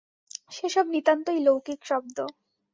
সে 0.51 0.67
সব 0.69 0.85
নিতান্তই 0.87 1.39
লৌকিক 1.39 1.79
শব্দ। 1.85 2.17